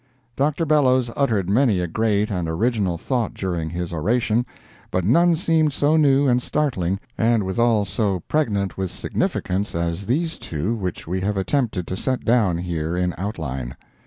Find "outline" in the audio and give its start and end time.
13.15-13.75